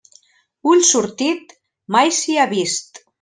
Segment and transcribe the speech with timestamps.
[0.69, 1.53] Ull sortit,
[1.97, 3.03] mai sia vist.